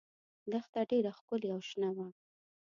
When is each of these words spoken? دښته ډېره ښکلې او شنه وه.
دښته 0.51 0.81
ډېره 0.91 1.11
ښکلې 1.17 1.49
او 1.55 1.61
شنه 1.69 1.89
وه. 1.95 2.07